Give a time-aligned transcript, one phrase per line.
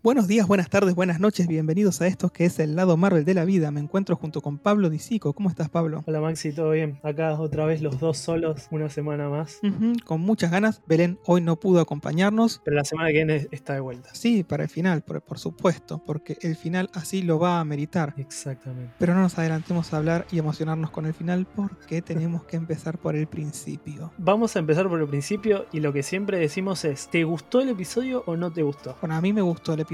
[0.00, 3.34] Buenos días, buenas tardes, buenas noches, bienvenidos a esto que es el lado Marvel de
[3.34, 3.72] la vida.
[3.72, 5.32] Me encuentro junto con Pablo Disico.
[5.32, 6.04] ¿Cómo estás, Pablo?
[6.06, 7.00] Hola Maxi, ¿todo bien?
[7.02, 9.58] Acá otra vez los dos solos, una semana más.
[10.04, 10.82] Con muchas ganas.
[10.86, 12.62] Belén hoy no pudo acompañarnos.
[12.64, 14.10] Pero la semana que viene está de vuelta.
[14.12, 18.14] Sí, para el final, por, por supuesto, porque el final así lo va a meritar.
[18.18, 18.94] Exactamente.
[19.00, 22.98] Pero no nos adelantemos a hablar y emocionarnos con el final porque tenemos que empezar
[22.98, 24.12] por el principio.
[24.16, 27.70] Vamos a empezar por el principio y lo que siempre decimos es, ¿te gustó el
[27.70, 28.96] episodio o no te gustó?
[29.00, 29.87] Bueno, a mí me gustó el episodio.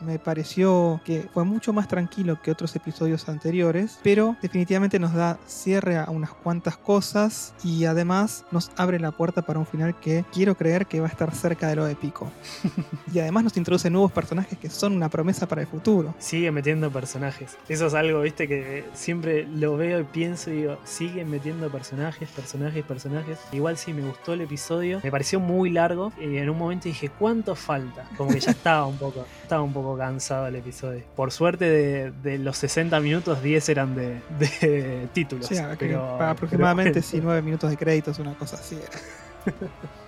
[0.00, 5.38] Me pareció que fue mucho más tranquilo que otros episodios anteriores, pero definitivamente nos da
[5.46, 10.24] cierre a unas cuantas cosas y además nos abre la puerta para un final que
[10.32, 12.30] quiero creer que va a estar cerca de lo épico.
[13.12, 16.14] y además nos introduce nuevos personajes que son una promesa para el futuro.
[16.18, 17.56] Sigue metiendo personajes.
[17.68, 22.28] Eso es algo, viste, que siempre lo veo y pienso y digo, siguen metiendo personajes,
[22.30, 23.38] personajes, personajes.
[23.52, 25.00] Igual sí me gustó el episodio.
[25.02, 28.08] Me pareció muy largo y en un momento dije, ¿cuánto falta?
[28.16, 31.02] Como que ya estaba un poco, estaba un poco cansado el episodio.
[31.14, 35.48] Por suerte de, de los 60 minutos, 10 eran de, de títulos.
[35.48, 38.76] Que pero- para aproximadamente pero- sí, minutos de créditos, una cosa así.
[38.76, 39.56] era.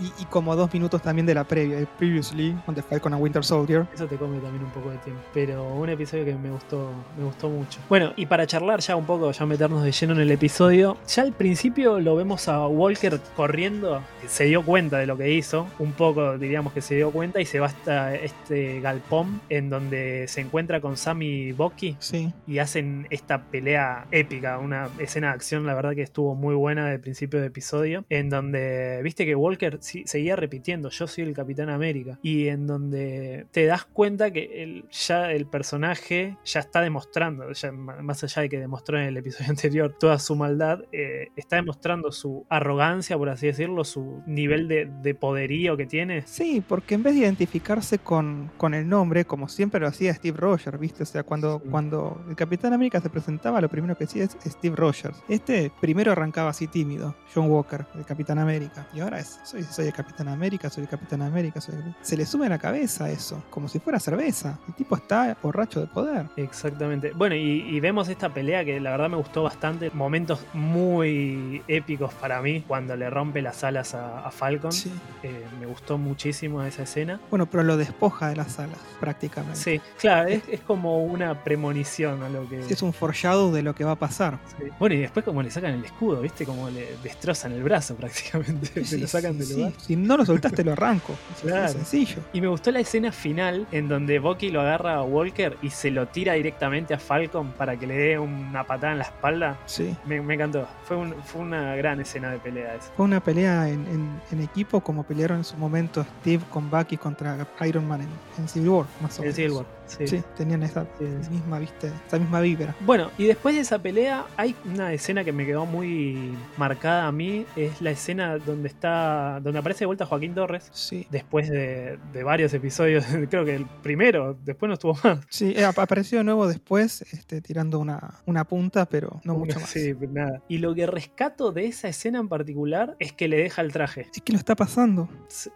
[0.00, 3.44] y, y como dos minutos también de la previa, Previously, on the Falcon and Winter
[3.44, 3.86] Soldier.
[3.94, 5.22] Eso te come también un poco de tiempo.
[5.32, 7.80] Pero un episodio que me gustó, me gustó mucho.
[7.88, 11.22] Bueno, y para charlar ya un poco, ya meternos de lleno en el episodio, ya
[11.22, 15.66] al principio lo vemos a Walker corriendo, que se dio cuenta de lo que hizo,
[15.78, 20.26] un poco diríamos que se dio cuenta y se va hasta este galpón en donde
[20.28, 25.34] se encuentra con Sam y Bucky Sí, y hacen esta pelea épica, una escena de
[25.34, 29.34] acción, la verdad que estuvo muy buena del principio de episodio, en donde viste que
[29.34, 34.62] Walker seguía repitiendo, yo soy el Capitán América, y en donde te das cuenta que
[34.62, 39.16] el, ya el personaje ya está demostrando, ya más allá de que demostró en el
[39.16, 44.68] episodio anterior toda su maldad, eh, está demostrando su arrogancia, por así decirlo, su nivel
[44.68, 46.22] de, de poderío que tiene.
[46.26, 50.36] Sí, porque en vez de identificarse con, con el nombre, como siempre lo hacía Steve
[50.38, 51.02] Rogers, ¿viste?
[51.02, 51.68] O sea, cuando, Sí.
[51.70, 55.22] cuando el Capitán América se presentaba, lo primero que decía es Steve Rogers.
[55.28, 58.86] Este primero arrancaba así tímido, John Walker, el Capitán América.
[58.94, 61.60] Y ahora es, soy, soy el Capitán América, soy el Capitán América.
[61.60, 64.58] Soy el- Se le sube a la cabeza eso, como si fuera cerveza.
[64.68, 66.26] El tipo está borracho de poder.
[66.36, 67.12] Exactamente.
[67.14, 69.90] Bueno, y, y vemos esta pelea que la verdad me gustó bastante.
[69.90, 74.72] Momentos muy épicos para mí cuando le rompe las alas a, a Falcon.
[74.72, 74.90] Sí.
[75.22, 77.20] Eh, me gustó muchísimo esa escena.
[77.30, 79.58] Bueno, pero lo despoja de las alas, prácticamente.
[79.58, 82.60] Sí, claro, es, es como una premonición a lo que.
[82.60, 84.38] Es un foreshadow de lo que va a pasar.
[84.58, 84.64] Sí.
[84.78, 86.44] Bueno, y después como le sacan el escudo, ¿viste?
[86.44, 88.84] Como le destrozan el brazo prácticamente.
[88.84, 89.74] Se lo sacan del sí.
[89.78, 91.14] Si no lo soltaste, lo arranco.
[91.44, 92.16] Es sencillo.
[92.32, 95.90] Y me gustó la escena final en donde Bucky lo agarra a Walker y se
[95.90, 99.58] lo tira directamente a Falcon para que le dé una patada en la espalda.
[99.66, 99.94] Sí.
[100.06, 100.66] Me, me encantó.
[100.84, 102.90] Fue, un- fue una gran escena de pelea esa.
[102.96, 106.96] Fue una pelea en, en- en equipo como pelearon en su momento Steve con Bucky
[106.96, 108.08] contra Iron Man en,
[108.38, 109.36] en Civil War, más o En menos.
[109.36, 109.66] Civil War.
[109.86, 110.06] Sí.
[110.06, 112.74] Sí, tenían esa Sí, misma, viste, esa misma vibra.
[112.80, 117.12] Bueno, y después de esa pelea hay una escena que me quedó muy marcada a
[117.12, 117.44] mí.
[117.56, 119.40] Es la escena donde está.
[119.42, 120.68] donde aparece de vuelta Joaquín Torres.
[120.72, 121.06] Sí.
[121.10, 125.20] Después de, de varios episodios, creo que el primero, después no estuvo más.
[125.28, 129.60] Sí, eh, ap- apareció de nuevo después, este, tirando una, una punta, pero no mucho
[129.60, 129.68] más.
[129.70, 130.42] Sí, nada.
[130.48, 134.06] Y lo que rescato de esa escena en particular es que le deja el traje.
[134.14, 135.08] Es que lo está pasando.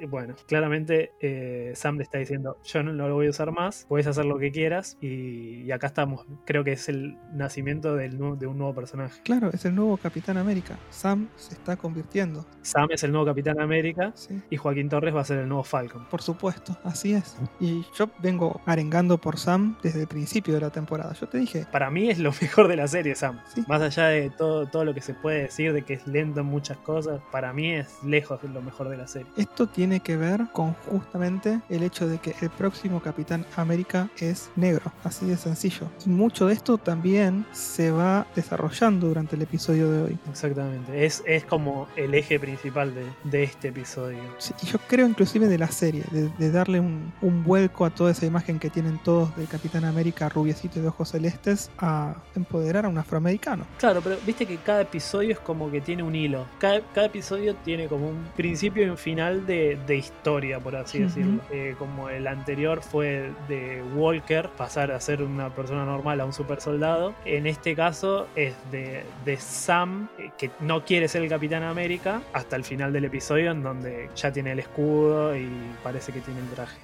[0.09, 4.07] Bueno, claramente eh, Sam le está diciendo, yo no lo voy a usar más, puedes
[4.07, 6.27] hacer lo que quieras y, y acá estamos.
[6.45, 9.21] Creo que es el nacimiento del de un nuevo personaje.
[9.23, 10.77] Claro, es el nuevo Capitán América.
[10.91, 12.45] Sam se está convirtiendo.
[12.63, 14.41] Sam es el nuevo Capitán América Sí.
[14.51, 16.07] y Joaquín Torres va a ser el nuevo Falcon.
[16.11, 17.37] Por supuesto, así es.
[17.61, 21.13] Y yo vengo arengando por Sam desde el principio de la temporada.
[21.15, 23.41] Yo te dije, Para mí es lo mejor de la serie, Sam.
[23.55, 23.65] Sí.
[23.69, 26.47] Más allá de todo, todo lo que se puede decir, de que es lento en
[26.47, 29.31] muchas cosas, para mí es lejos de lo mejor de la serie.
[29.37, 34.51] Esto tiene que ver con justamente el hecho de que el próximo Capitán América es
[34.57, 35.89] negro, así de sencillo.
[36.05, 40.19] Y mucho de esto también se va desarrollando durante el episodio de hoy.
[40.31, 41.05] Exactamente.
[41.05, 44.19] Es, es como el eje principal de, de este episodio.
[44.39, 47.91] Sí, y yo creo inclusive de la serie, de, de darle un, un vuelco a
[47.91, 52.17] toda esa imagen que tienen todos del Capitán América rubiecito y de ojos celestes a
[52.35, 53.65] empoderar a un afroamericano.
[53.79, 56.47] Claro, pero viste que cada episodio es como que tiene un hilo.
[56.59, 61.01] Cada, cada episodio tiene como un principio y un final de, de historia, por así
[61.01, 61.41] decirlo.
[61.51, 66.33] Eh, como el anterior fue de Walker, pasar a ser una persona normal a un
[66.33, 67.15] super soldado.
[67.25, 72.23] En este caso es de, de Sam, eh, que no quiere ser el Capitán América,
[72.33, 75.49] hasta el final del episodio, en donde ya tiene el escudo y
[75.83, 76.79] parece que tiene el traje.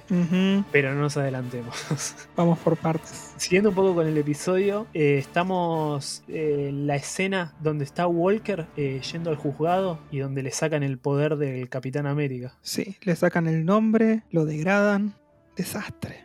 [0.71, 2.27] Pero no nos adelantemos.
[2.35, 3.33] Vamos por partes.
[3.37, 8.67] Siguiendo un poco con el episodio, eh, estamos eh, en la escena donde está Walker
[8.77, 12.57] eh, yendo al juzgado y donde le sacan el poder del Capitán América.
[12.61, 15.15] Sí, le sacan el nombre, lo degradan.
[15.55, 16.24] Desastre.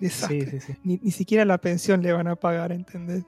[0.00, 0.44] Desastre.
[0.44, 0.78] Sí, sí, sí.
[0.84, 3.24] Ni, ni siquiera la pensión le van a pagar, ¿entendés?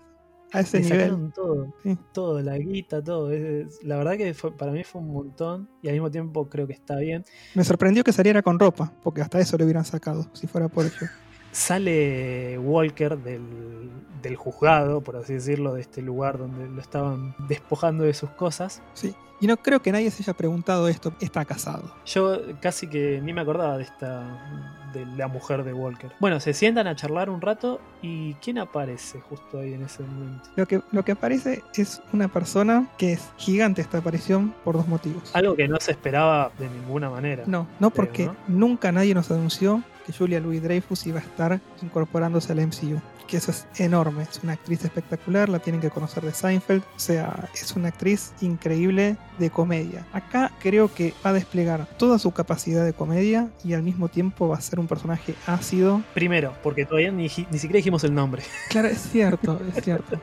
[0.53, 1.01] A ese Le nivel.
[1.01, 1.75] sacaron todo,
[2.13, 3.31] todo, la guita, todo.
[3.33, 6.67] Es- la verdad que fue- para mí fue un montón y al mismo tiempo creo
[6.67, 7.25] que está bien.
[7.55, 10.87] Me sorprendió que saliera con ropa, porque hasta eso le hubieran sacado, si fuera por
[10.87, 10.93] ello.
[11.53, 13.91] Sale Walker del,
[14.23, 18.83] del juzgado, por así decirlo, de este lugar donde lo estaban despojando de sus cosas.
[18.95, 19.15] Sí.
[19.41, 21.15] Y no creo que nadie se haya preguntado esto.
[21.21, 21.95] Está casado.
[22.05, 26.13] Yo casi que ni me acordaba de esta de la mujer de Walker.
[26.21, 30.51] Bueno, se sientan a charlar un rato y ¿quién aparece justo ahí en ese momento?
[30.57, 34.89] Lo que, lo que aparece es una persona que es gigante esta aparición por dos
[34.89, 35.35] motivos.
[35.35, 37.45] Algo que no se esperaba de ninguna manera.
[37.47, 38.37] No, no porque ¿no?
[38.49, 43.01] nunca nadie nos anunció Julia Louis Dreyfus iba a estar incorporándose al MCU.
[43.27, 46.99] Que eso es enorme, es una actriz espectacular, la tienen que conocer de Seinfeld, o
[46.99, 50.05] sea, es una actriz increíble de comedia.
[50.13, 54.49] Acá creo que va a desplegar toda su capacidad de comedia y al mismo tiempo
[54.49, 56.03] va a ser un personaje ácido.
[56.13, 58.43] Primero, porque todavía ni, ni siquiera dijimos el nombre.
[58.69, 60.21] Claro, es cierto, es cierto.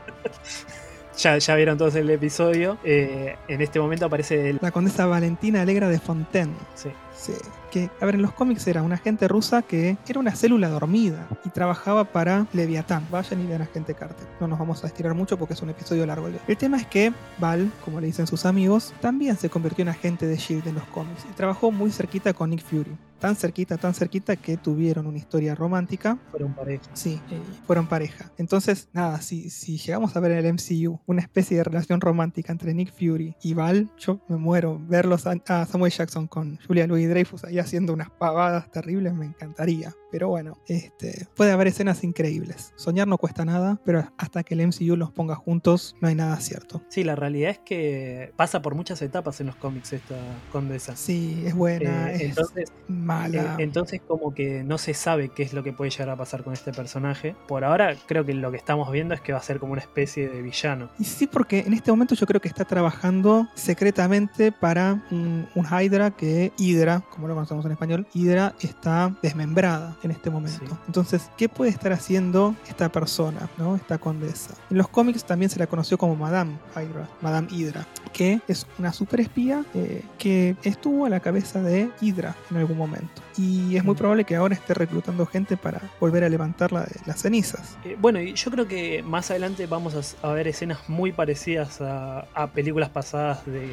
[1.17, 2.77] Ya, ya vieron todos el episodio.
[2.83, 4.59] Eh, en este momento aparece el.
[4.61, 6.53] La condesa Valentina Alegra de Fontaine.
[6.75, 6.89] Sí.
[7.17, 7.33] Sí,
[7.71, 11.27] que, a ver, en los cómics era una agente rusa que era una célula dormida
[11.43, 13.07] y trabajaba para Leviatán.
[13.11, 14.27] Vayan y vean a Agente Carter.
[14.39, 16.27] No nos vamos a estirar mucho porque es un episodio largo.
[16.47, 20.27] El tema es que Val, como le dicen sus amigos, también se convirtió en agente
[20.27, 20.69] de S.H.I.E.L.D.
[20.69, 22.95] en los cómics y trabajó muy cerquita con Nick Fury.
[23.19, 26.19] Tan cerquita, tan cerquita que tuvieron una historia romántica.
[26.29, 26.83] Fueron pareja.
[26.93, 28.31] Sí, eh, fueron pareja.
[28.37, 32.51] Entonces, nada, si, si llegamos a ver en el MCU una especie de relación romántica
[32.51, 34.79] entre Nick Fury y Val, yo me muero.
[34.87, 39.25] Verlos a, a Samuel Jackson con Julia Louis Dreyfus ahí haciendo unas pavadas terribles me
[39.25, 39.93] encantaría.
[40.11, 42.71] Pero bueno, este, puede haber escenas increíbles.
[42.77, 46.39] Soñar no cuesta nada, pero hasta que el MCU los ponga juntos no hay nada
[46.39, 46.81] cierto.
[46.89, 50.15] Sí, la realidad es que pasa por muchas etapas en los cómics esta
[50.51, 50.95] condesa.
[50.95, 53.55] Sí, es buena, Eh, es entonces, mala.
[53.59, 56.43] eh, entonces como que no se sabe qué es lo que puede llegar a pasar
[56.43, 57.35] con este personaje.
[57.47, 59.81] Por ahora creo que lo que estamos viendo es que va a ser como una
[59.81, 60.89] especie de villano.
[60.99, 65.65] Y sí, porque en este momento yo creo que está trabajando secretamente para un, un
[65.65, 70.65] Hydra que Hydra, como lo conocemos en español, Hydra está desmembrada en este momento.
[70.65, 70.75] Sí.
[70.87, 73.75] Entonces, ¿qué puede estar haciendo esta persona, ¿no?
[73.75, 74.53] esta condesa?
[74.69, 78.93] En los cómics también se la conoció como Madame Hydra, Madame Hydra, que es una
[78.93, 83.21] super espía eh, que estuvo a la cabeza de Hydra en algún momento.
[83.37, 83.97] Y es muy Mm.
[83.97, 87.77] probable que ahora esté reclutando gente para volver a levantarla de las cenizas.
[87.83, 92.21] Eh, bueno, y yo creo que más adelante vamos a, ver escenas muy parecidas a,
[92.33, 93.69] a películas pasadas de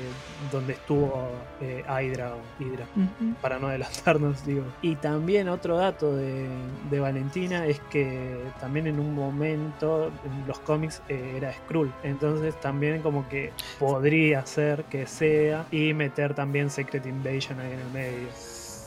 [0.52, 1.28] donde estuvo
[1.60, 2.86] eh, Hydra o Hydra.
[3.40, 4.64] Para no adelantarnos, digo.
[4.82, 6.48] Y también otro dato de,
[6.90, 11.92] de Valentina es que también en un momento en los cómics eh, era Skrull.
[12.02, 17.78] Entonces también como que podría ser que sea y meter también Secret Invasion ahí en
[17.80, 18.28] el medio.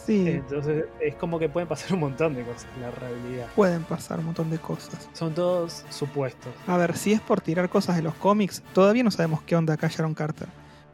[0.08, 3.48] Sí, Entonces es como que pueden pasar un montón de cosas en la realidad.
[3.56, 5.10] pueden pasar un montón de cosas.
[5.12, 6.54] Son todos supuestos.
[6.66, 9.74] A ver, si es por tirar cosas de los cómics, todavía no sabemos qué onda
[9.74, 10.48] acá Sharon Carter.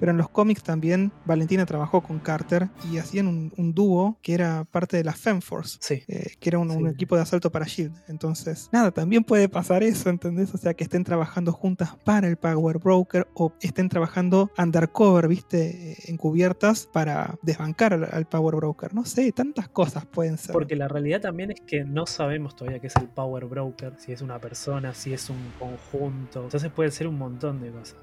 [0.03, 4.33] Pero en los cómics también Valentina trabajó con Carter y hacían un, un dúo que
[4.33, 5.77] era parte de la Femforce.
[5.79, 6.03] Sí.
[6.09, 7.95] eh, que era un, equipo de asalto para Shield.
[8.09, 10.53] Entonces, nada, también puede pasar eso, ¿entendés?
[10.53, 15.91] O sea, que estén trabajando juntas para el Power Broker o estén trabajando undercover, ¿viste?
[15.93, 18.93] Eh, Encubiertas para desbancar al, al Power Broker.
[18.93, 20.51] No sé, tantas cosas pueden ser.
[20.51, 24.11] Porque la realidad también es que no sabemos todavía qué es el Power Broker, si
[24.11, 26.43] es una persona, si es un conjunto.
[26.43, 27.95] Entonces puede ser un montón de cosas.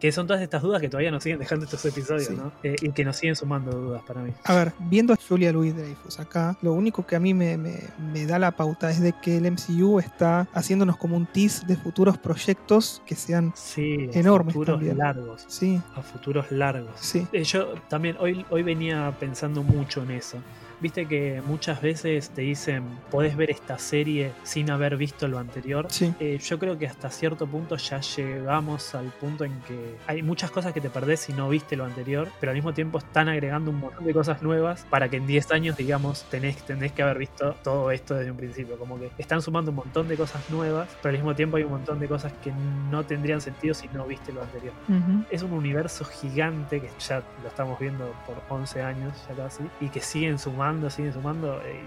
[0.00, 2.36] Que son todas estas dudas que todavía nos siguen dejando estos episodios, Sí.
[2.36, 2.52] ¿no?
[2.62, 4.32] Eh, y que nos siguen sumando dudas para mí.
[4.44, 7.82] A ver, viendo a Julia Louis Dreyfus acá, lo único que a mí me, me-
[8.12, 11.76] me da la pauta es de que el MCU está haciéndonos como un tease de
[11.76, 13.52] futuros proyectos que sean.
[13.56, 14.98] Sí, a Enormes futuros también.
[14.98, 15.44] largos.
[15.48, 16.92] Sí, A futuros largos.
[17.00, 17.26] sí.
[17.32, 20.38] Eh, Yo también hoy, hoy venía pensando mucho en eso.
[20.80, 25.86] Viste que muchas veces te dicen, podés ver esta serie sin haber visto lo anterior.
[25.90, 30.22] Sí, Eh, yo creo que hasta cierto punto ya llegamos al punto en que hay
[30.22, 33.28] muchas cosas que te perdés si no viste lo anterior, pero al mismo tiempo están
[33.28, 37.02] agregando un montón de cosas nuevas para que en 10 años, digamos, tenés, tenés que
[37.02, 38.78] haber visto todo esto desde un principio.
[38.78, 41.70] Como que están sumando un montón de cosas nuevas, pero al mismo tiempo hay un
[41.72, 42.52] montón de cosas que
[42.90, 44.72] no tendrían sentido si no viste lo anterior.
[44.88, 45.24] Ujú.
[45.30, 49.88] Es un universo gigante que ya lo estamos viendo por 11 años ya casi y
[49.88, 51.60] que siguen sumando, siguen sumando.
[51.64, 51.80] eh,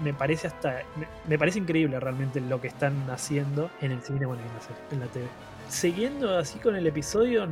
[0.00, 4.02] y me parece hasta me, me parece increíble realmente lo que están haciendo en el
[4.02, 5.26] cine bueno, en la serie, en la TV.
[5.68, 7.48] Siguiendo así con el episodio,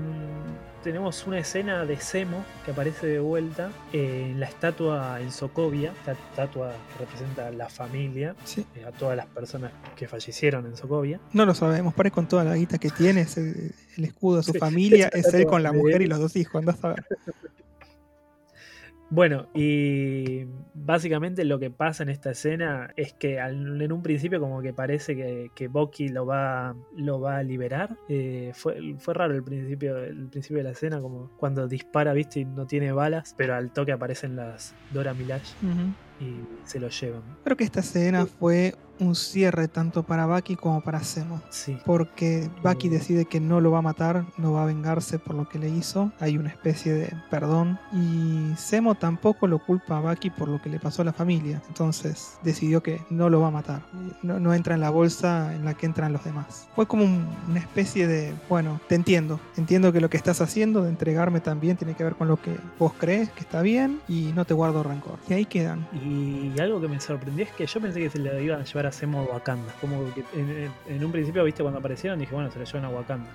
[0.84, 5.92] tenemos una escena de Semo que aparece de vuelta eh, en la estatua en Sokovia,
[5.92, 8.66] esta estatua que representa a la familia, sí.
[8.76, 11.20] eh, a todas las personas que fallecieron en Sokovia.
[11.32, 14.58] No lo sabemos, pare con toda la guita que tiene, el, escudo de su Sí,
[14.58, 17.04] familia, es él con la mujer y los dos hijos, andás a ver.
[19.12, 24.62] Bueno, y básicamente lo que pasa en esta escena es que en un principio como
[24.62, 27.94] que parece que, que Bucky lo va, lo va a liberar.
[28.08, 32.40] Eh, fue, fue raro el principio, el principio de la escena, como cuando dispara, viste,
[32.40, 35.52] y no tiene balas, pero al toque aparecen las Dora Milaje
[36.18, 37.20] y se lo llevan.
[37.44, 41.40] Creo que esta escena fue un cierre tanto para Bucky como para Zemo.
[41.50, 41.78] Sí.
[41.84, 45.48] Porque Bucky decide que no lo va a matar, no va a vengarse por lo
[45.48, 46.12] que le hizo.
[46.20, 47.78] Hay una especie de perdón.
[47.92, 51.62] Y Zemo tampoco lo culpa a Bucky por lo que le pasó a la familia.
[51.68, 53.82] Entonces decidió que no lo va a matar.
[54.22, 56.68] No, no entra en la bolsa en la que entran los demás.
[56.74, 59.40] Fue como un- una especie de, bueno, te entiendo.
[59.56, 62.56] Entiendo que lo que estás haciendo de entregarme también tiene que ver con lo que
[62.78, 65.18] vos crees que está bien y no te guardo rencor.
[65.28, 65.86] Y ahí quedan.
[65.92, 68.86] Y algo que me sorprendió es que yo pensé que se le iban a llevar
[68.86, 69.72] a A Wakanda.
[69.80, 70.24] Como que
[70.88, 73.30] en, un principio, viste, cuando aparecieron, dije, bueno, se lo llevan a Wakanda.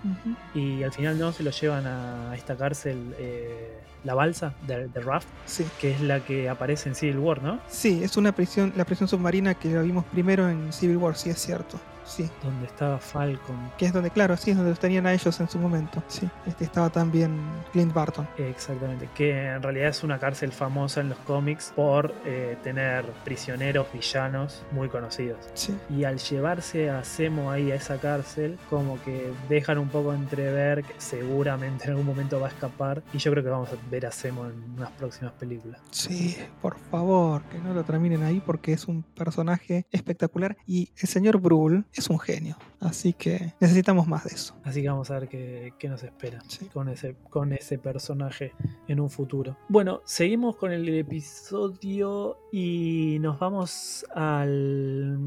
[0.54, 5.02] Y al final no, se lo llevan a esta cárcel, eh, la balsa de, de
[5.02, 5.66] Raft, Sí.
[5.82, 7.60] que es la que aparece en Civil War, ¿no?
[7.68, 11.30] Sí, es una prisión, la prisión submarina que la vimos primero en Civil War, sí
[11.30, 11.80] es cierto.
[12.08, 12.30] Sí.
[12.44, 13.72] Donde estaba Falcon.
[13.78, 16.02] Que es donde, claro, sí, es donde los tenían a ellos en su momento.
[16.08, 16.28] Sí.
[16.46, 17.38] Este estaba también
[17.72, 18.28] Clint Barton.
[18.38, 23.88] Exactamente, que en realidad es una cárcel famosa en los cómics por eh, tener prisioneros
[23.94, 25.38] villanos muy conocidos.
[25.54, 25.78] Sí.
[25.90, 30.84] Y al llevarse a Zemo ahí a esa cárcel, como que dejan un poco entrever
[30.84, 33.04] que seguramente en algún momento va a escapar.
[33.14, 35.82] Y yo creo que vamos a ver a Zemo en unas próximas películas.
[35.92, 41.08] Sí, por favor, que no lo terminen ahí porque es un personaje espectacular y el
[41.08, 42.56] señor Brule es un genio.
[42.80, 44.56] Así que necesitamos más de eso.
[44.63, 46.66] Así que vamos a ver qué, qué nos espera Sí.
[46.68, 48.54] con ese, con ese personaje
[48.88, 49.58] en un futuro.
[49.70, 55.18] Bueno, seguimos con el episodio y nos vamos al,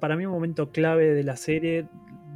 [0.00, 1.88] para mí, un momento clave de la serie.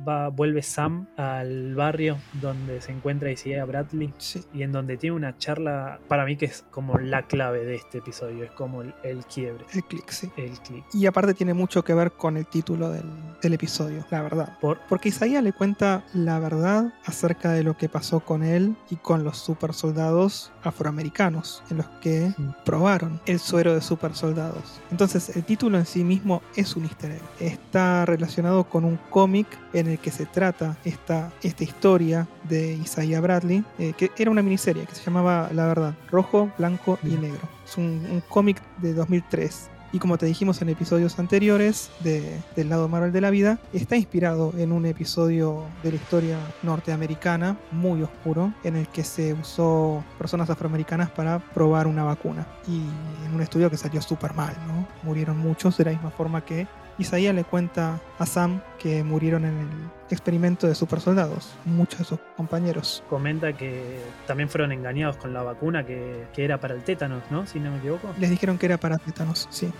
[0.07, 4.45] Va, vuelve Sam al barrio donde se encuentra Isaiah Bradley Sí.
[4.55, 7.99] y en donde tiene una charla, para mí que es como la clave de este
[7.99, 10.31] episodio, es como el, el quiebre, El click, sí.
[10.37, 10.85] el clic.
[10.93, 13.05] Y aparte tiene mucho que ver con el título del,
[13.43, 14.59] del episodio, la verdad.
[14.61, 18.97] Por, Porque Isaías le cuenta la verdad acerca de lo que pasó con él y
[18.97, 22.51] con los super soldados afroamericanos, en los que Mm.
[22.65, 24.81] probaron el suero de super soldados.
[24.91, 27.23] Entonces el título en sí mismo es un easter egg.
[27.41, 33.21] Está relacionado con un cómic en el que se trata esta, esta historia de Isaiah
[33.21, 37.49] Bradley, eh, que era una miniserie que se llamaba La Verdad, rojo, blanco y negro.
[37.65, 39.71] Es un, un cómic de 2003.
[39.93, 43.97] Y como te dijimos en episodios anteriores de- del lado Marvel de la vida, está
[43.97, 50.05] inspirado en un episodio de la historia norteamericana muy oscuro en el que se usó
[50.19, 52.47] personas afroamericanas para probar una vacuna.
[52.69, 52.81] Y
[53.27, 54.87] en un estudio que salió súper mal, ¿no?
[55.03, 56.67] Murieron muchos de la misma forma que
[56.99, 59.67] Isaías le cuenta a Sam que murieron en el
[60.11, 63.03] experimento de super soldados, muchos de sus compañeros.
[63.11, 67.47] comenta que también fueron engañados con la vacuna que, que era para el tétanos, ¿no?
[67.47, 68.09] Si no me equivoco.
[68.19, 69.71] Les dijeron que era para tétanos, sí.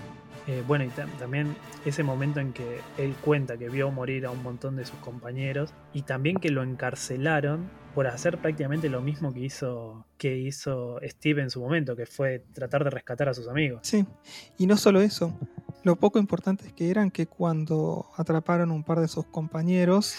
[0.47, 1.55] Eh, bueno, y tam- también
[1.85, 5.73] ese momento en que él cuenta que vio morir a un montón de sus compañeros
[5.93, 11.41] y también que lo encarcelaron por hacer prácticamente lo mismo que hizo, que hizo Steve
[11.41, 13.79] en su momento, que fue tratar de rescatar a sus amigos.
[13.81, 14.05] Sí,
[14.59, 15.35] y no solo eso,
[15.81, 20.13] lo poco importantes que eran que cuando atraparon un par de sus compañeros,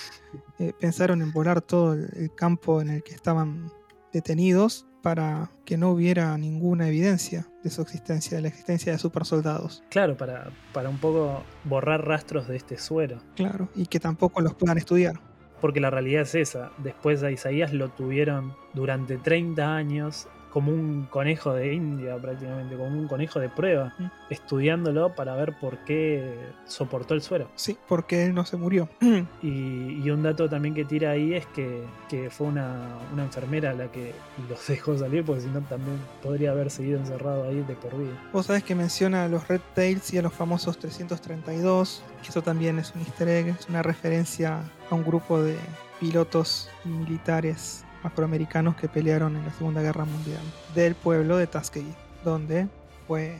[0.58, 3.70] eh, pensaron en volar todo el, campo en el que estaban
[4.12, 9.24] detenidos para que no hubiera ninguna evidencia de su existencia, de la existencia de super
[9.24, 9.84] soldados.
[9.88, 13.22] Claro, para, para un poco borrar rastros de este suero.
[13.36, 15.27] Claro, y que tampoco los puedan estudiar.
[15.60, 16.70] Porque la realidad es esa.
[16.78, 22.88] Después a Isaías lo tuvieron durante 30 años como un conejo de India prácticamente, como
[22.88, 24.06] un conejo de prueba, Mm.
[24.30, 27.48] estudiándolo para ver por qué soportó el suero.
[27.54, 28.88] Sí, porque él no se murió.
[29.42, 33.74] Y, y un dato también que tira ahí es que, que fue una, una enfermera
[33.74, 34.14] la que
[34.48, 38.14] los dejó salir, porque si no también podría haber seguido encerrado ahí de por vida.
[38.32, 42.42] Vos sabés que menciona a los Red Tails y a los famosos 332, que eso
[42.42, 45.56] también es un easter egg, es una referencia a un grupo de
[46.00, 50.40] pilotos militares afroamericanos que pelearon en la Segunda Guerra Mundial
[50.74, 51.92] del pueblo de Tuskegee,
[52.24, 52.68] donde
[53.06, 53.36] fue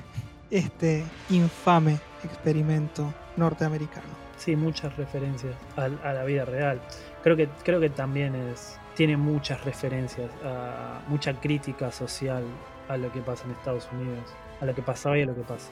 [0.51, 4.07] este infame experimento norteamericano.
[4.37, 6.81] Sí, muchas referencias al- a, la vida real.
[7.23, 12.43] Creo que, creo que también es, tiene muchas referencias, a, mucha crítica social
[12.89, 14.25] a lo que pasa en Estados Unidos,
[14.61, 15.69] a lo que pasaba y a lo que pasa.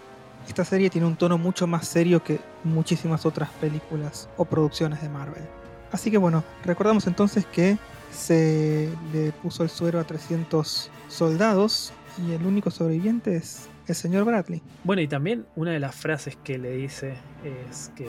[0.47, 5.09] Esta serie tiene un tono mucho más serio que muchísimas otras películas o producciones de
[5.09, 5.45] Marvel.
[5.97, 7.79] Así que bueno, recordamos entonces que
[8.13, 14.27] se le puso el suero a 300 soldados y el único sobreviviente es el señor
[14.27, 14.63] Bradley.
[14.85, 17.15] Bueno, y también una de las frases que le dice
[17.71, 18.07] es que,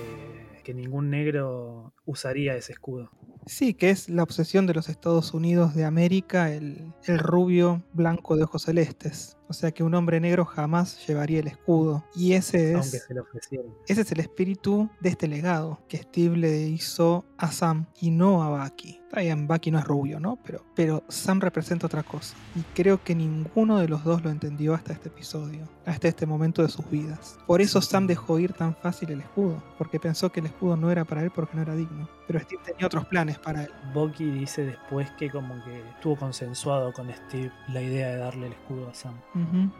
[0.65, 3.09] que ningún negro usaría ese escudo.
[3.45, 8.35] Sí, que es la obsesión de los Estados Unidos de América, el, el rubio blanco
[8.35, 9.37] de ojos celestes.
[9.47, 12.03] O sea que un hombre negro jamás llevaría el escudo.
[12.13, 13.73] Y ese Aunque es, se lo ofrecieron.
[13.87, 18.43] ese es el espíritu de este legado que Steve le hizo a Sam y no
[18.43, 18.99] a Bucky.
[19.07, 20.37] Está bien, Bucky no es rubio, ¿no?
[20.43, 22.35] Pero, pero Sam representa otra cosa.
[22.55, 26.61] Y creo que ninguno de los dos lo entendió hasta este episodio, hasta este momento
[26.61, 27.39] de sus vidas.
[27.47, 30.91] Por eso Sam dejó ir tan fácil el escudo, porque pensó que el escudo no
[30.91, 32.09] era para él porque no era digno.
[32.27, 33.71] Pero Steve tenía otros planes para él.
[33.93, 38.53] Bucky dice después que como que estuvo consensuado con Steve la idea de darle el
[38.53, 39.13] escudo a Sam.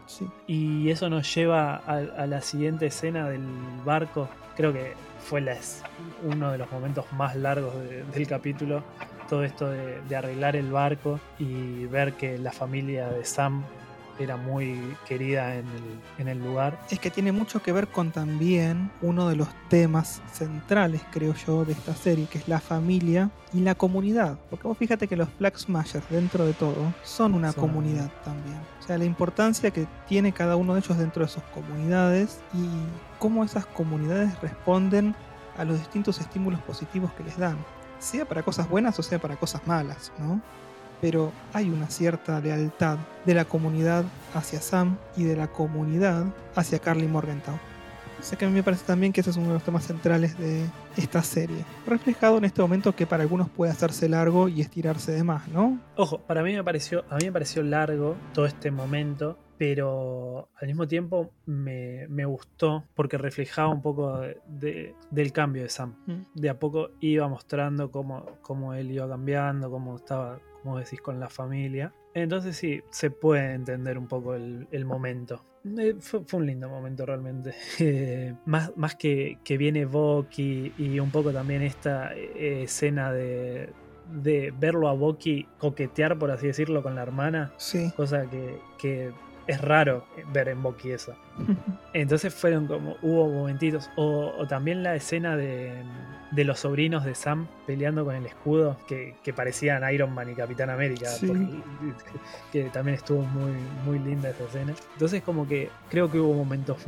[0.06, 0.26] Sí.
[0.46, 3.44] Y eso nos lleva a, a la siguiente escena del
[3.84, 4.28] barco.
[4.56, 5.54] Creo que fue la
[6.22, 8.82] uno de los momentos más largos de- del capítulo.
[9.28, 13.62] Todo esto de, de arreglar el barco y ver que la familia de Sam
[14.18, 16.76] era muy querida en el, en el lugar.
[16.90, 21.64] Es que tiene mucho que ver con también uno de los temas centrales, creo yo,
[21.64, 24.36] de esta serie, que es la familia y la comunidad.
[24.50, 28.58] Porque vos fíjate que los Flag Smashers, dentro de todo, son una Son- comunidad también.
[28.80, 32.66] O sea, la importancia que tiene cada uno de ellos dentro de sus comunidades y
[33.20, 35.14] cómo esas comunidades responden
[35.58, 37.58] a los distintos estímulos positivos que les dan.
[37.98, 40.40] Sea para cosas buenas o sea para cosas malas, ¿no?
[41.00, 46.78] pero hay una cierta lealtad de la comunidad hacia Sam y de la comunidad hacia
[46.78, 47.58] Carly Morgenthau.
[48.20, 49.86] O sea que a mí me parece también que ese es uno de los temas
[49.86, 51.64] centrales de esta serie.
[51.86, 55.78] Reflejado en este momento que para algunos puede hacerse largo y estirarse de más, ¿no?
[55.94, 60.68] Ojo, para mí me pareció, a mí me pareció largo todo este momento, pero al
[60.68, 65.94] mismo tiempo me, me gustó porque reflejaba un poco de- de- del cambio de Sam.
[66.06, 66.22] Mm.
[66.34, 71.18] De a poco iba mostrando cómo, cómo él iba cambiando, cómo estaba, como decís, con
[71.20, 71.92] la familia.
[72.14, 75.44] Entonces sí, se puede entender un poco el, el momento.
[75.78, 77.52] Eh, Fue, fue un lindo momento realmente.
[77.80, 83.70] Eh, más, más que, que viene Bucky y un poco también esta eh, escena de,
[84.22, 87.52] de verlo a Bucky coquetear, por así decirlo, con la hermana.
[87.56, 87.92] Sí.
[87.96, 89.12] Cosa que, que
[89.48, 90.58] es raro ver en
[90.92, 91.16] eso.
[91.92, 93.90] Entonces fueron como, hubo momentitos.
[93.96, 95.72] O, o también la escena de,
[96.30, 100.34] de los sobrinos de Sam peleando con el escudo, que, que parecían Iron Man y
[100.34, 101.08] Capitán América.
[101.08, 101.26] Sí.
[101.26, 101.48] porque-
[102.52, 103.52] que también estuvo muy,
[103.84, 104.74] muy linda esa escena.
[104.94, 106.78] Entonces como que creo que hubo momentos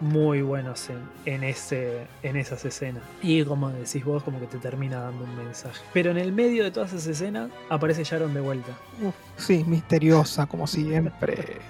[0.00, 3.02] muy buenos en, en, ese, en esas escenas.
[3.22, 5.80] Y como decís vos, como que te termina dando un mensaje.
[5.92, 8.72] Pero en el medio de todas esas escenas aparece Sharon de vuelta.
[9.02, 11.58] Uf, sí, misteriosa, como siempre.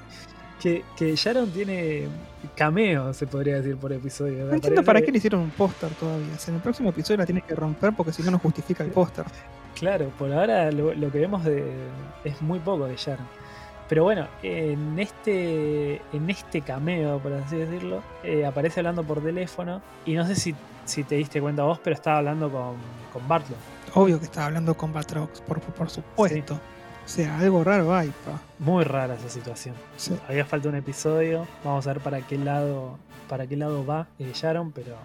[0.60, 2.08] Que, que Sharon tiene
[2.54, 4.46] cameo, se podría decir, por episodio.
[4.46, 6.34] No entiendo para qué le hicieron un póster todavía.
[6.34, 8.82] O sea, en el próximo episodio la tienen que romper porque si no, no justifica
[8.82, 9.26] el póster.
[9.74, 11.62] Claro, por ahora lo, lo que vemos de,
[12.24, 13.26] es muy poco de Sharon.
[13.88, 19.80] Pero bueno, en este, en este cameo, por así decirlo, eh, aparece hablando por teléfono.
[20.04, 22.76] Y no sé si, si te diste cuenta vos, pero estaba hablando con,
[23.12, 23.58] con Bartlett.
[23.94, 26.58] Obvio que estaba hablando con Batrox, por, por supuesto.
[27.06, 28.42] O sea, algo raro hay, pa.
[28.58, 29.76] Muy rara esa situación.
[29.96, 30.18] Sí.
[30.28, 31.46] Había falta un episodio.
[31.64, 34.96] Vamos a ver para qué lado, para qué lado va eh, Sharon, pero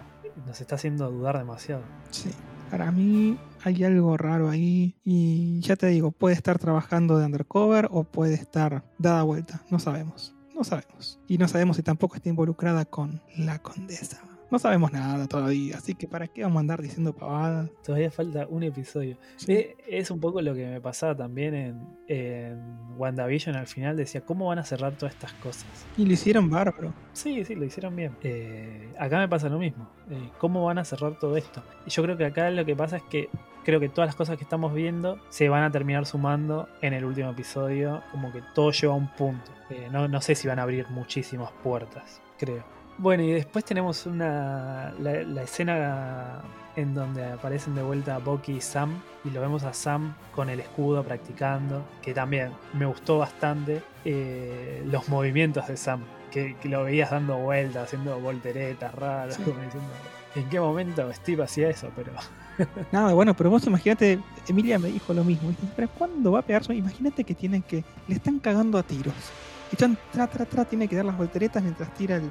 [0.44, 1.82] nos está haciendo dudar demasiado.
[2.10, 2.30] Sí.
[2.72, 7.88] Para mí hay algo raro ahí y ya te digo, puede estar trabajando de undercover
[7.92, 9.62] o puede estar dada vuelta.
[9.70, 10.34] No sabemos.
[10.56, 11.20] No sabemos.
[11.28, 14.20] Y no sabemos si tampoco está involucrada con la condesa.
[14.52, 17.70] No sabemos nada todavía, así que ¿para qué vamos a andar diciendo pavadas?
[17.82, 19.16] Todavía falta un episodio.
[19.36, 19.52] Sí.
[19.54, 22.60] Eh, Es un poco lo que me pasaba también en, en
[22.98, 23.96] WandaVision al final.
[23.96, 25.64] Decía, ¿cómo van a cerrar todas estas cosas?
[25.96, 26.92] Y lo hicieron bárbaro.
[27.14, 28.14] Sí, sí, lo hicieron bien.
[28.22, 29.88] Eh, acá me pasa lo mismo.
[30.10, 31.62] Eh, ¿Cómo van a cerrar todo esto?
[31.86, 33.30] Y yo creo que acá lo que pasa es que
[33.64, 37.06] creo que todas las cosas que estamos viendo se van a terminar sumando en el
[37.06, 38.02] último episodio.
[38.10, 39.50] Como que todo lleva a un punto.
[39.70, 42.81] Eh, no, no sé si van a abrir muchísimas puertas, creo.
[42.98, 46.40] Bueno, y después tenemos una la, la escena
[46.76, 50.60] en donde aparecen de vuelta Bucky y Sam y lo vemos a Sam con el
[50.60, 56.00] escudo practicando, que también me gustó bastante eh, los movimientos de Sam,
[56.30, 59.42] que, que lo veías dando vueltas, haciendo volteretas raras, Sí.
[59.42, 59.88] como diciendo,
[60.34, 61.90] ¿en qué momento Steve hacía eso?
[61.96, 62.12] Pero
[62.92, 65.54] Nada, bueno, pero vos imagínate, Emilia me dijo lo mismo.
[65.74, 66.62] Pero ¿cuándo va a pegar?
[66.70, 67.82] Imagínate que tienen que.
[68.08, 69.14] Le están cagando a tiros.
[69.72, 72.30] Y Chan, tra, tra, tra, tiene que dar las volteretas mientras tira el.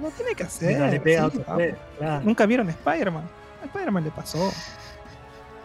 [0.00, 0.80] No tiene que hacer.
[0.90, 1.62] le pega sí, otro vamos.
[1.62, 2.24] Fred, claro.
[2.24, 3.24] Nunca vieron Spider-Man.
[3.62, 4.52] A Spider-Man le pasó.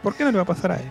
[0.02, 0.90] ¿Por qué no le va a pasar a él?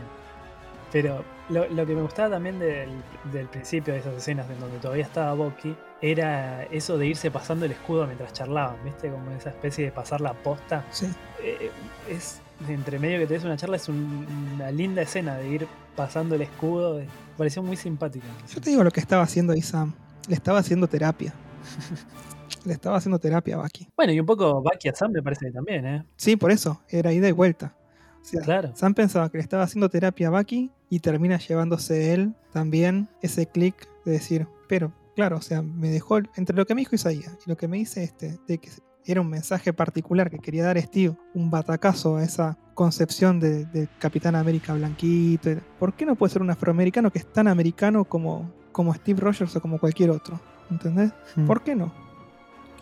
[0.92, 2.90] Pero lo, lo que me gustaba también del,
[3.32, 7.64] del principio de esas escenas en donde todavía estaba Bucky era eso de irse pasando
[7.64, 9.10] el escudo mientras charlaban, ¿viste?
[9.10, 10.84] Como esa especie de pasar la posta.
[10.90, 11.06] Sí.
[11.42, 11.70] Eh,
[12.08, 16.34] es entre medio que tenés una charla, es un- una linda escena de ir pasando
[16.34, 16.98] el escudo.
[16.98, 17.06] Me
[17.38, 18.26] pareció muy simpática.
[18.54, 19.92] Yo te digo lo que estaba haciendo ahí Sam.
[20.28, 21.32] Le estaba haciendo terapia.
[22.64, 23.88] le estaba haciendo terapia a Bucky.
[23.96, 26.04] Bueno, y un poco Bucky a Sam me parece que también, ¿eh?
[26.16, 26.80] Sí, por eso.
[26.88, 27.74] Era ida y vuelta.
[28.20, 28.72] O sea, Claro.
[28.74, 33.46] Sam pensaba que le estaba haciendo terapia a Bucky y termina llevándose él también ese
[33.46, 37.36] clic de decir, pero claro, o sea, me dejó entre lo que me dijo Isaías
[37.46, 38.70] y lo que me dice este, de que
[39.04, 43.88] era un mensaje particular que quería dar Steve, un batacazo a esa concepción de, de
[43.98, 45.50] Capitán América blanquito.
[45.78, 49.56] ¿Por qué no puede ser un afroamericano que es tan americano como, como Steve Rogers
[49.56, 50.40] o como cualquier otro?
[50.70, 51.12] ¿Entendés?
[51.36, 51.46] Hmm.
[51.46, 51.92] ¿Por qué no?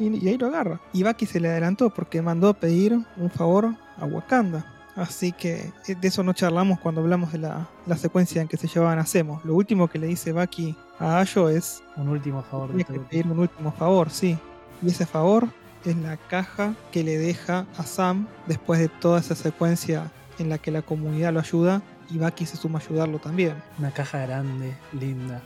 [0.00, 0.80] Y, y ahí lo agarra.
[0.92, 4.66] Y Bucky se le adelantó porque mandó a pedir un favor a Wakanda.
[4.96, 8.56] Así que eh, de eso no charlamos cuando hablamos de la, la secuencia en que
[8.56, 9.40] se llevaban a Zemo.
[9.44, 12.72] Lo último que le dice Bucky a Ayo es Un último favor.
[12.72, 14.36] De que pedir un último favor, sí.
[14.82, 15.48] Y ese favor
[15.84, 20.58] es la caja que le deja a Sam después de toda esa secuencia en la
[20.58, 23.54] que la comunidad lo ayuda y Bucky se suma a ayudarlo también.
[23.78, 25.42] Una caja grande, linda.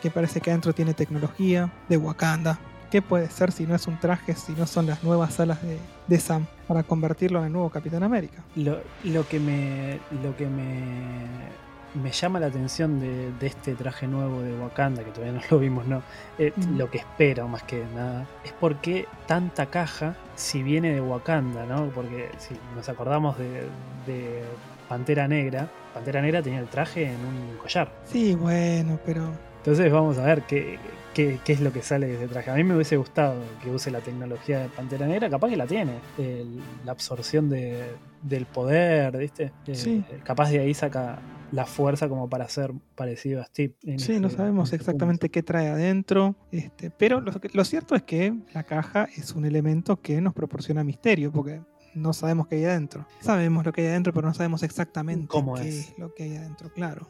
[0.00, 2.58] Que parece que adentro tiene tecnología de Wakanda.
[2.92, 5.78] ¿Qué puede ser si no es un traje, si no son las nuevas alas de,
[6.06, 8.44] de Sam para convertirlo en el nuevo Capitán América?
[8.54, 9.98] Lo, lo que me.
[10.22, 11.62] Lo que me.
[11.94, 15.58] Me llama la atención de, de este traje nuevo de Wakanda, que todavía no lo
[15.58, 16.02] vimos, ¿no?
[16.38, 16.76] Eh, Mm.
[16.76, 21.64] Lo que espero más que nada es por qué tanta caja si viene de Wakanda,
[21.64, 21.88] ¿no?
[21.94, 23.68] Porque si nos acordamos de,
[24.06, 24.42] de
[24.88, 27.90] Pantera Negra, Pantera Negra tenía el traje en un collar.
[28.04, 29.28] Sí, bueno, pero
[29.58, 30.78] Entonces vamos a ver qué,
[31.14, 32.50] qué, qué es lo que sale de ese traje.
[32.50, 35.66] A mí me hubiese gustado que use la tecnología de Pantera Negra, capaz que la
[35.66, 35.92] tiene.
[36.18, 37.84] El- la absorción de-
[38.22, 39.52] del poder, ¿viste?
[39.66, 40.04] Eh, Sí.
[40.24, 41.18] Capaz de ahí saca
[41.50, 43.74] la fuerza como para ser parecido a Steve.
[43.98, 49.06] Sí, no sabemos exactamente qué trae adentro, este, pero lo, cierto es que la caja
[49.16, 51.60] es un elemento que nos proporciona misterio, porque
[51.94, 53.06] no sabemos qué hay adentro.
[53.20, 55.90] Sabemos lo que hay adentro, pero no sabemos exactamente ¿Cómo qué es?
[55.90, 55.98] es?
[55.98, 57.06] lo que hay adentro, claro.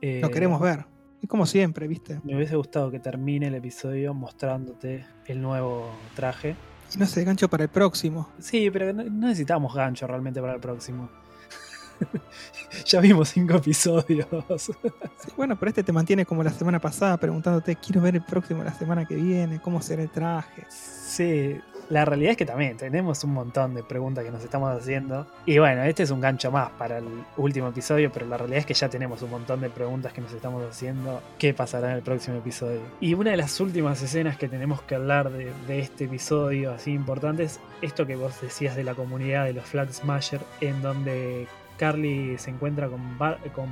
[0.00, 0.84] Eh, Lo queremos ver.
[1.22, 2.20] Es como siempre, ¿viste?
[2.24, 6.56] Me hubiese gustado que termine el episodio mostrándote el nuevo traje.
[6.94, 8.28] Y no sé, gancho para el próximo.
[8.38, 11.10] Sí, pero no, no necesitamos gancho realmente para el próximo.
[12.86, 14.26] ya vimos cinco episodios.
[14.58, 18.62] Sí, bueno, pero este te mantiene como la semana pasada preguntándote, quiero ver el próximo
[18.62, 20.64] la semana que viene, cómo será el traje.
[20.68, 21.56] Sí,
[21.90, 25.26] la realidad es que también tenemos un montón de preguntas que nos estamos haciendo.
[25.46, 28.66] Y bueno, este es un gancho más para el último episodio, pero la realidad es
[28.66, 31.22] que ya tenemos un montón de preguntas que nos estamos haciendo.
[31.38, 32.80] ¿Qué pasará en el próximo episodio?
[33.00, 37.44] Y una de las últimas escenas que tenemos que hablar de, este episodio así importante
[37.44, 41.46] es esto que vos decías de la comunidad de los Flag Smasher, en donde
[41.78, 43.68] Carly se encuentra con, Ba- con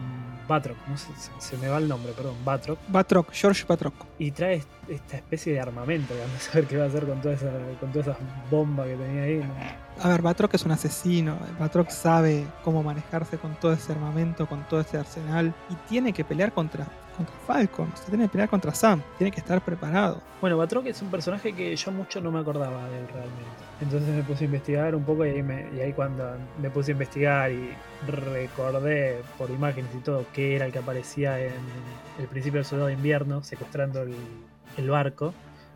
[0.48, 3.94] Batroc, no sé, se, se me va el nombre, perdón, Batroc, Batroc, George Batroc.
[4.18, 7.20] y trae esta especie de armamento que anda a saber qué va a hacer con
[7.20, 8.18] toda esa, con todas esas
[8.50, 9.42] bombas que tenía ahí.
[10.02, 11.36] A ver, Batroc es un asesino.
[11.58, 15.52] Batroc sabe cómo manejarse con todo ese armamento, con todo ese arsenal.
[15.70, 16.86] Y tiene que pelear contra,
[17.16, 17.88] contra Falcon.
[17.96, 19.02] Se tiene que pelear contra Sam.
[19.18, 20.20] Tiene que estar preparado.
[20.40, 23.64] Bueno, Batroc es un personaje que yo mucho no me acordaba de él realmente.
[23.80, 26.24] Entonces me puse a investigar un poco y ahí, me- y ahí cuando
[26.62, 27.70] me puse a investigar y
[28.06, 31.52] recordé por imágenes y todo que era el que aparecía en
[32.18, 34.14] el principio del Soldado de Invierno secuestrando el,
[34.76, 35.34] el barco,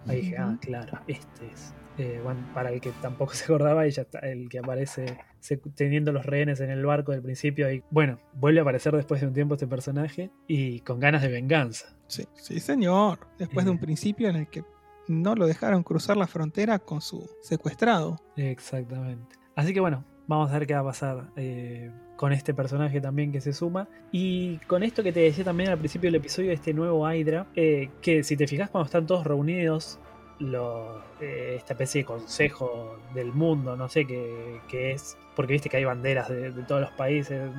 [0.09, 1.75] ahí dije, ah, claro, este es.
[2.01, 6.13] Eh, bueno, para el que tampoco se acordaba, ella está, el que aparece secu- teniendo
[6.13, 7.71] los rehenes en el barco del principio.
[7.71, 11.29] Y bueno, vuelve a aparecer después de un tiempo este personaje y con ganas de
[11.29, 11.95] venganza.
[12.07, 13.19] Sí, sí, señor.
[13.39, 13.81] Después de un Eh.
[13.81, 14.65] principio en el que
[15.09, 18.17] no lo dejaron cruzar la frontera con su secuestrado.
[18.37, 19.37] Exactamente.
[19.57, 23.33] Así que bueno, vamos a ver qué va a pasar eh, con este personaje también
[23.33, 23.89] que se suma.
[24.13, 27.91] Y con esto que te decía también al principio del episodio este nuevo Hydra, eh,
[28.01, 29.99] que si te fijas cuando están todos reunidos,
[30.41, 35.69] lo- eh, esta especie de consejo del mundo, no sé qué, qué es, porque viste
[35.69, 37.51] que hay banderas de, de todos los países.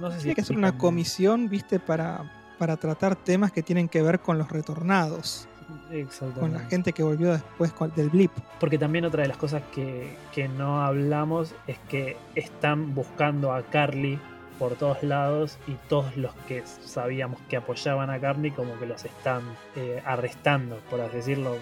[0.00, 3.88] No sé si Tiene que ser una comisión, viste, para, para tratar temas que tienen
[3.88, 5.48] que ver con los retornados.
[6.40, 8.30] Con la gente que volvió después del blip.
[8.58, 13.62] Porque también otra de las cosas que, que no hablamos es que están buscando a
[13.62, 14.18] Carly
[14.58, 19.04] por todos lados y todos los que sabíamos que apoyaban a Carly como que los
[19.04, 19.42] están
[19.76, 21.56] eh, arrestando, por así decirlo.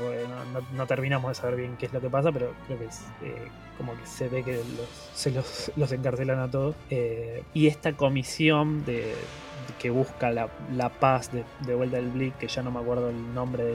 [0.52, 3.02] No, no- terminamos de saber bien qué es lo que pasa, pero creo que es
[3.22, 5.30] eh, como que se ve que los, se
[5.76, 6.74] los, encarcelan a todos.
[6.90, 9.14] Eh, y esta comisión de
[9.80, 10.48] que busca la,
[11.00, 13.74] paz de, vuelta del Blick, que ya no me acuerdo el nombre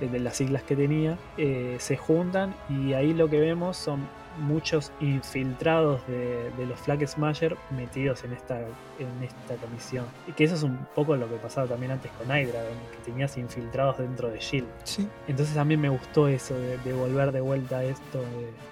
[0.00, 4.00] de, las siglas que tenía, se juntan y ahí lo que vemos son
[4.38, 10.06] muchos infiltrados de, de los Flag Smasher metidos en esta, en esta comisión.
[10.26, 13.36] Y que eso es un poco lo que pasaba también antes con Hydra, que tenías
[13.36, 14.68] infiltrados dentro de Shield.
[14.84, 15.08] Sí.
[15.28, 18.22] Entonces a mí me gustó eso de, de volver de vuelta a esto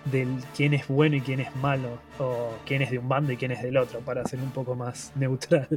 [0.04, 3.36] de, quién es bueno y quién es malo, o quién es de un bando y
[3.36, 5.68] quién es del otro, para ser un poco más neutral.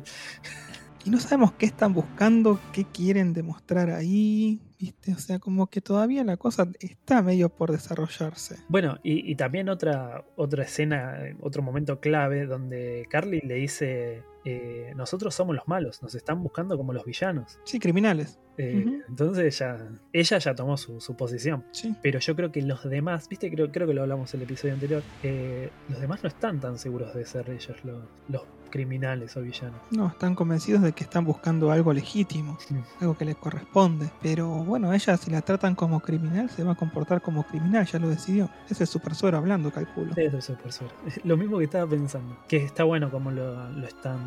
[1.05, 4.59] Y no sabemos qué están buscando, qué quieren demostrar ahí.
[4.79, 5.13] ¿Viste?
[5.13, 8.57] O sea, como que todavía la cosa está medio por desarrollarse.
[8.67, 14.93] Bueno, y, y también otra, otra escena, otro momento clave donde Carly le dice, eh,
[14.95, 17.59] nosotros somos los malos, nos están buscando como los villanos.
[17.65, 18.39] Sí, criminales.
[18.57, 19.01] Eh.
[19.07, 21.65] Entonces ella, ella ya tomó su, su posición.
[21.71, 21.95] Sí.
[22.01, 24.73] Pero yo creo que los demás, viste, creo, creo que lo hablamos en el episodio
[24.73, 29.41] anterior, eh, los demás no están tan seguros de ser ellos los, los criminales o
[29.41, 29.79] villanos.
[29.91, 32.57] No, están convencidos de que están buscando algo legítimo,
[33.01, 34.09] algo que les corresponde.
[34.21, 37.99] Pero bueno, ella si la tratan como criminal, se va a comportar como criminal, ya
[37.99, 38.49] lo decidió.
[38.69, 40.13] Ese es super suero hablando, calculo.
[40.15, 40.95] Es por suerte.
[41.23, 44.19] Lo mismo que estaba pensando, que está bueno como lo, lo están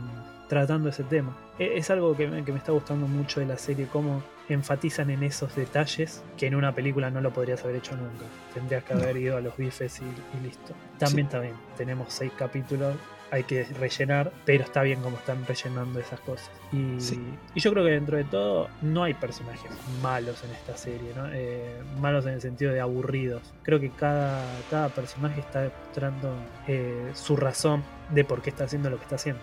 [0.49, 1.37] tratando ese tema.
[1.59, 5.11] E- Es algo que me, que me está gustando mucho de la serie, cómo enfatizan
[5.11, 8.25] en esos detalles que en una película no lo podrías haber hecho nunca.
[8.53, 10.75] Tendrías que haber ido a los bifes y, y listo.
[10.99, 12.97] También está bien, tenemos seis capítulos,
[13.31, 16.51] hay que rellenar, pero está bien como están rellenando esas cosas.
[16.73, 17.21] Y, Sí.
[17.55, 19.71] y yo creo que dentro de todo no hay personajes
[20.03, 21.27] malos en esta serie, ¿no?
[21.33, 23.43] Eh, malos en el sentido de aburridos.
[23.63, 26.35] Creo que cada, cada personaje está demostrando
[26.67, 29.43] eh, su razón de por qué está haciendo lo que está haciendo.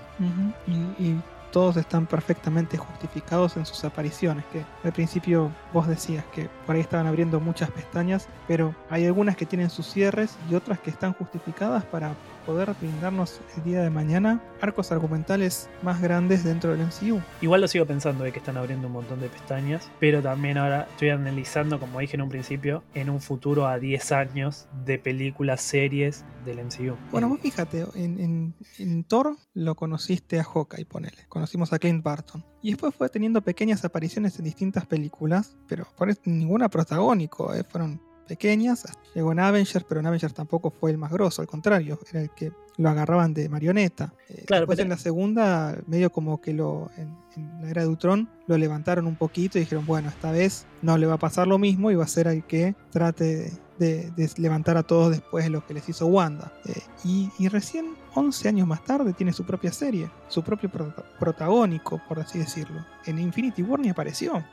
[0.67, 0.71] Y,
[1.04, 1.21] y
[1.52, 4.43] todos están perfectamente justificados en sus apariciones.
[4.52, 9.38] Que al principio vos decías que por ahí estaban abriendo muchas pestañas, pero hay algunas
[9.38, 12.13] que tienen sus cierres y otras que están justificadas para
[12.47, 17.21] poder brindarnos el día de mañana arcos argumentales más grandes dentro del MCU.
[17.41, 20.88] Igual lo sigo pensando de que están abriendo un montón de pestañas, pero también ahora
[20.89, 25.62] estoy analizando, como dije en un principio, en un futuro a 10 años de películas,
[25.62, 26.95] series del MCU.
[27.12, 31.25] Bueno, Eh, vos fíjate, en, en- en Thor lo conociste a Hawkeye, ponele.
[31.27, 32.43] Conocimos a Clint Barton.
[32.62, 38.01] Y después fue teniendo pequeñas apariciones en distintas películas, pero por ninguna protagónico, eh, fueron
[38.28, 38.86] pequeñas.
[39.16, 42.30] Llegó en Avengers, pero en Avengers tampoco fue el más grosso, al contrario, era el
[42.32, 44.13] que lo agarraban de marioneta.
[44.30, 47.82] Eh, Claro, después pero- en la segunda, medio como que lo en, en la era
[47.82, 51.20] de Ultron lo levantaron un poquito y dijeron, bueno, esta vez no le va a
[51.20, 55.12] pasar lo mismo y va a ser el que trate de, de levantar a todos
[55.12, 56.52] después de lo que les hizo Wanda.
[56.66, 61.04] Eh, y, y recién 11 años más tarde tiene su propia serie, su propio prota-
[61.20, 62.84] protagónico, por así decirlo.
[63.06, 64.44] En Infinity War ni apareció.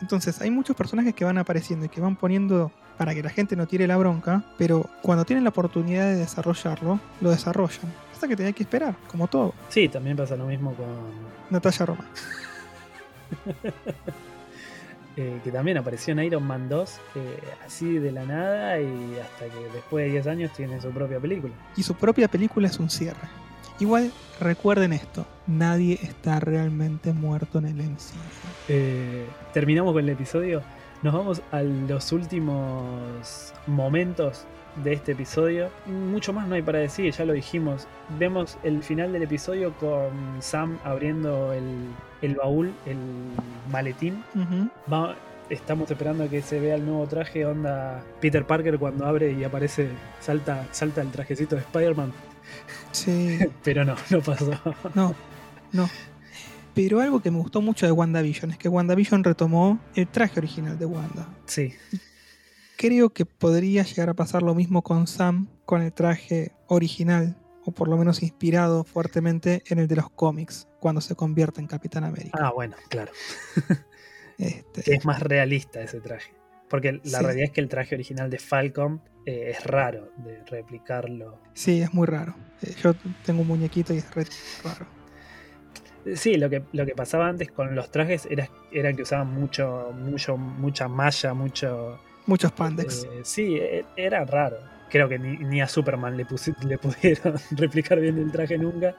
[0.00, 3.56] Entonces hay muchos personajes que van apareciendo y que van poniendo para que la gente
[3.56, 7.92] no tire la bronca, pero cuando tienen la oportunidad de desarrollarlo, lo desarrollan.
[8.12, 9.52] Hasta que tenía que esperar, como todo.
[9.68, 10.86] Sí, también pasa lo mismo con.
[11.50, 12.06] Natalia Roma.
[15.16, 19.44] eh, que también apareció en Iron Man 2, eh, así de la nada, y hasta
[19.46, 21.52] que después de 10 años tiene su propia película.
[21.76, 23.28] Y su propia película es un cierre.
[23.78, 28.16] Igual recuerden esto, nadie está realmente muerto en el MCU.
[28.68, 30.62] Eh, terminamos con el episodio.
[31.06, 34.44] Nos vamos a los últimos momentos
[34.82, 35.70] de este episodio.
[35.86, 37.86] Mucho más no hay para decir, ya lo dijimos.
[38.18, 41.90] Vemos el final del episodio con Sam abriendo el,
[42.22, 42.98] el baúl, el
[43.70, 44.24] maletín.
[44.92, 45.14] Va-
[45.48, 49.90] estamos esperando que se vea el nuevo traje, onda Peter Parker cuando abre y aparece,
[50.18, 52.12] salta, salta el trajecito de Spider-Man.
[52.90, 54.50] Sí, Pero no, no pasó.
[54.96, 55.14] no,
[55.70, 55.88] no.
[56.76, 60.78] Pero algo que me gustó mucho de WandaVision es que WandaVision retomó el traje original
[60.78, 61.28] de Wanda.
[61.46, 61.74] Sí,
[62.76, 67.34] Creo que podría llegar a pasar lo mismo con Sam, con el traje original,
[67.64, 71.66] o por lo menos inspirado fuertemente en el de los cómics, cuando se convierte en
[71.66, 72.38] Capitán América.
[72.40, 73.10] ah, bueno, claro.
[74.38, 76.34] Este, es más realista ese traje.
[76.68, 77.24] Porque la Sí.
[77.24, 81.40] realidad es que el traje original de Falcon eh, es raro de replicarlo.
[81.54, 82.34] sí, es muy raro.
[82.60, 82.92] Eh, yo
[83.24, 84.26] tengo un muñequito y es re
[84.62, 84.86] raro.
[86.14, 89.92] Sí, lo que, lo que pasaba antes con los trajes era, era que usaban mucho,
[89.92, 91.98] mucho, mucha malla, mucho.
[92.26, 93.04] Muchos pandex.
[93.04, 94.56] eh, sí, e- era raro.
[94.88, 96.24] Creo que ni, ni a Superman le,
[96.68, 98.94] le pudieron replicar bien el traje nunca.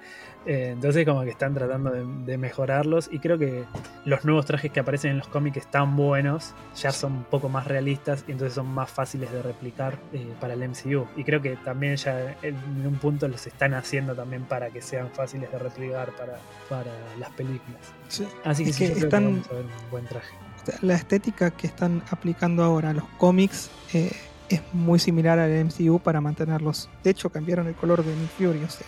[0.45, 3.09] Eh, entonces, como que están tratando de, de mejorarlos.
[3.11, 3.63] Y creo que
[4.07, 6.53] los nuevos trajes que aparecen en los cómics están buenos.
[6.77, 10.53] Ya son un poco más realistas y entonces son más fáciles de replicar eh, para
[10.53, 11.05] el MCU.
[11.17, 12.55] Y creo que también ya en
[12.87, 16.37] un punto los están haciendo también para que sean fáciles de replicar para,
[16.69, 17.81] para las películas.
[18.07, 18.25] Sí.
[18.45, 20.35] Así que, Es sí, que yo creo están- que vamos a ver un buen traje.
[20.81, 24.11] La estética que están aplicando ahora a los cómics eh,
[24.47, 26.89] es muy similar al MCU para mantenerlos.
[27.03, 28.63] De hecho, cambiaron el color de Nick Fury.
[28.63, 28.87] O sea,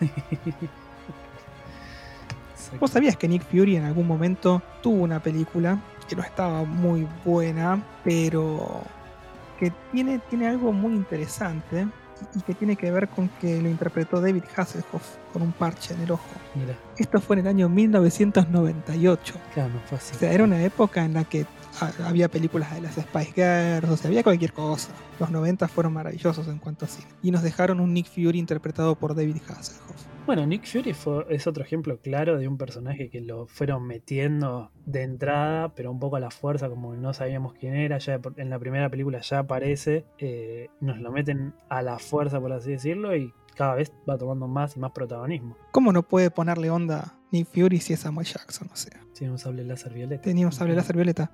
[2.80, 7.06] ¿Vos sabías que Nick Fury en algún momento tuvo una película que no estaba muy
[7.24, 8.82] buena, pero
[9.58, 11.86] que tiene, tiene algo muy interesante
[12.34, 16.02] y que tiene que ver con que lo interpretó David Hasselhoff con un parche en
[16.02, 16.24] el ojo?
[16.54, 19.34] Mira, Esto fue en el año 1998.
[19.54, 20.14] claro, no fue así.
[20.14, 21.46] O sea, era una época en la que
[22.04, 24.88] había películas de las Spice Girls, o sea, había cualquier cosa.
[25.20, 27.08] Los 90 fueron maravillosos en cuanto a cine.
[27.22, 30.15] Y nos dejaron un Nick Fury interpretado por David Hasselhoff.
[30.26, 34.70] Bueno, Nick Fury fue- es otro ejemplo claro de un personaje que lo fueron metiendo
[34.84, 37.98] de entrada, pero un poco a la fuerza, como no sabíamos quién era.
[37.98, 42.52] Ya en la primera película ya aparece, eh, nos lo meten a la fuerza, por
[42.52, 45.56] así decirlo, y cada vez va tomando más y más protagonismo.
[45.70, 48.68] ¿Cómo no puede ponerle onda Nick Fury si es Samuel Jackson?
[48.72, 50.22] O sea, Tiene un sable láser violeta.
[50.22, 51.30] tenía un sable láser violeta.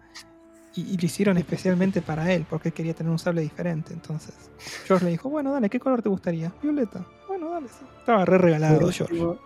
[0.74, 3.92] Y, y lo hicieron especialmente para él, porque él quería tener un sable diferente.
[3.92, 4.50] Entonces,
[4.86, 6.50] George le dijo, bueno, dale, ¿qué color te gustaría?
[6.62, 7.04] Violeta.
[7.42, 7.84] Bueno, dale, sí.
[7.98, 9.12] Estaba re regalado, Por George.
[9.14, 9.36] último,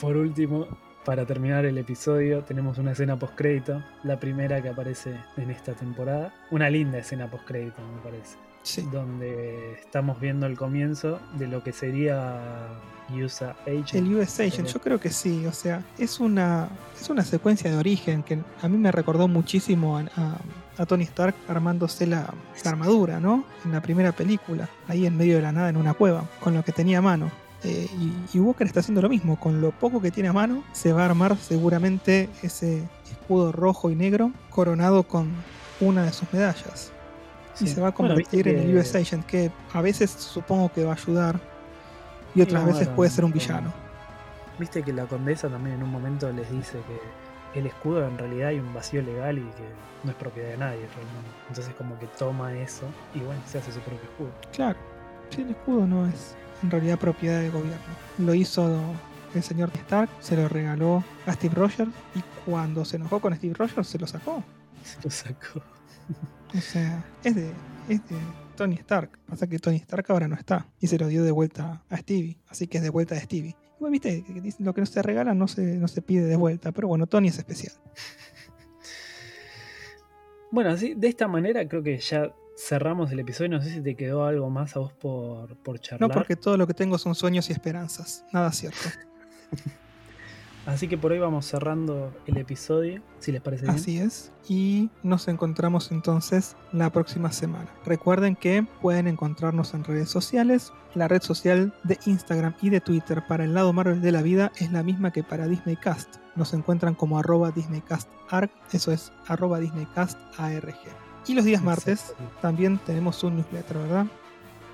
[0.00, 0.66] por último,
[1.04, 6.32] para terminar el episodio, tenemos una escena post-crédito, la primera que aparece en esta temporada.
[6.50, 8.36] Una linda escena post-crédito, me parece.
[8.62, 8.88] Sí.
[8.92, 12.68] Donde estamos viendo el comienzo de lo que sería
[13.12, 13.94] USA Agent.
[13.94, 17.76] El US Agent, yo creo que sí, o sea, es una, es una secuencia de
[17.76, 20.38] origen que a mí me recordó muchísimo a, a-
[20.78, 22.32] a Tony Stark armándose la,
[22.64, 23.44] la armadura, ¿no?
[23.64, 26.64] En la primera película, ahí en medio de la nada en una cueva, con lo
[26.64, 27.30] que tenía a mano.
[27.64, 27.88] Eh,
[28.32, 30.92] y, y Walker está haciendo lo mismo, con lo poco que tiene a mano, se
[30.92, 35.30] va a armar seguramente ese escudo rojo y negro coronado con
[35.80, 36.90] una de sus medallas.
[37.60, 37.68] Y Sí.
[37.68, 40.92] se va a Bueno, convertir en el US Agent, que a veces supongo que va
[40.92, 41.38] a ayudar
[42.34, 43.72] y otras veces bueno, puede ser un villano.
[44.58, 46.98] Viste que la condesa también en un momento les dice que
[47.54, 49.64] el escudo en realidad hay un vacío legal y que
[50.04, 51.30] no es propiedad de nadie realmente.
[51.48, 54.32] Entonces como que toma eso y bueno, se hace su propio escudo.
[54.52, 54.78] Claro,
[55.30, 57.78] sí, el escudo no es en realidad propiedad del gobierno.
[58.18, 58.80] Lo hizo
[59.34, 63.54] el señor Stark, se lo regaló a Steve Rogers y cuando se enojó con Steve
[63.54, 64.42] Rogers se lo sacó.
[64.82, 65.62] Se lo sacó.
[66.54, 67.50] O sea, es de,
[67.88, 68.16] es de
[68.56, 69.18] Tony Stark.
[69.26, 72.38] Pasa que Tony Stark ahora no está y se lo dio de vuelta a Stevie.
[72.48, 73.56] Así que es de vuelta de Stevie.
[73.90, 76.72] Viste, dicen, lo que no se regala no se, no se pide de vuelta.
[76.72, 77.74] Pero bueno, Tony es especial.
[80.54, 83.48] Bueno, así, de esta manera creo que ya cerramos el episodio.
[83.52, 86.10] No sé si te quedó algo más a vos por, por charlar.
[86.10, 88.26] No porque todo lo que tengo son sueños y esperanzas.
[88.34, 88.90] Nada cierto.
[90.66, 93.74] Así que por hoy vamos cerrando el episodio, si les parece bien.
[93.74, 94.32] Así es.
[94.48, 97.68] Y nos encontramos entonces la próxima semana.
[97.84, 100.72] Recuerden que pueden encontrarnos en redes sociales.
[100.94, 104.52] La red social de Instagram y de Twitter para el lado Marvel de la vida
[104.56, 106.16] es la misma que para Disney Cast.
[106.36, 110.76] Nos encuentran como arroba DisneyCastArg, eso es arroba DisneyCastARG.
[111.26, 114.06] Y los días martes también tenemos un newsletter, ¿verdad?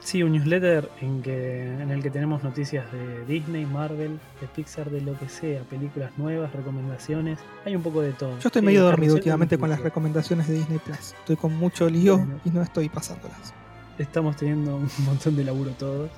[0.01, 4.91] Sí, un newsletter en, que, en el que tenemos noticias de Disney, Marvel, de Pixar,
[4.91, 7.39] de lo que sea, películas nuevas, recomendaciones.
[7.65, 8.39] Hay un poco de todo.
[8.39, 11.15] Yo estoy medio dormido últimamente con las recomendaciones de Disney Plus.
[11.19, 12.41] Estoy con mucho lío Bueno.
[12.45, 13.53] y no estoy pasándolas.
[13.99, 16.11] Estamos teniendo un montón de laburo todos.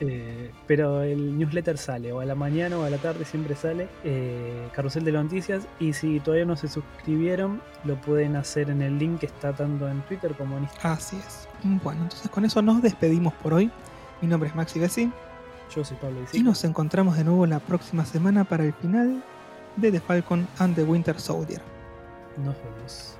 [0.00, 3.88] Eh, pero el newsletter sale, o a la mañana o a la tarde siempre sale,
[4.04, 5.66] eh, Carrusel de Noticias.
[5.80, 9.88] Y si todavía no se suscribieron, lo pueden hacer en el link que está tanto
[9.88, 10.92] en Twitter como en Instagram.
[10.92, 11.47] Así es.
[11.62, 13.70] Bueno, entonces con eso nos despedimos por hoy.
[14.20, 15.12] Mi nombre es Maxi Bessi
[15.74, 16.44] Yo soy Pablo y Isico.
[16.44, 19.22] nos encontramos de nuevo la próxima semana para el final
[19.76, 21.60] de The Falcon and the Winter Soldier.
[22.36, 23.17] Nos vemos.